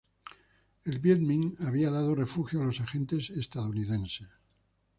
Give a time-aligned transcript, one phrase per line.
[0.83, 4.31] El Viet Minh había dado refugio a los agentes estadounidenses.